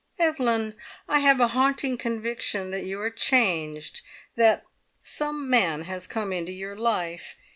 "Evelyn, 0.17 0.73
I 1.07 1.19
have 1.19 1.39
a 1.39 1.49
haunting 1.49 1.95
conviction 1.95 2.71
that 2.71 2.85
you 2.85 2.99
are 3.01 3.11
changed; 3.11 4.01
that 4.35 4.63
some 5.03 5.47
man 5.47 5.81
has 5.81 6.07
come 6.07 6.33
into 6.33 6.51
your 6.51 6.75
life. 6.75 7.35